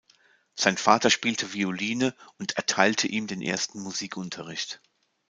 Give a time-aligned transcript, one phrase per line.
[0.55, 4.81] Sein Vater spielte Violine und erteilte ihm den ersten Musikunterricht.